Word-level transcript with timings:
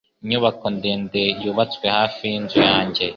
Inyubako 0.23 0.65
ndende 0.75 1.21
yubatswe 1.43 1.85
hafi 1.97 2.21
yinzu 2.31 2.59
yanjye. 2.69 3.03